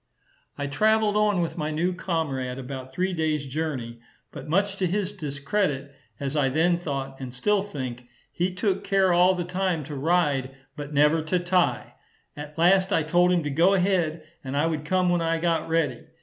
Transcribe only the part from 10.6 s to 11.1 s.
but